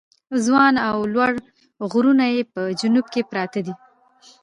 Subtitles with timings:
[0.45, 1.29] ځوان او لوړ
[1.91, 3.73] غرونه یې په جنوب کې پراته دي.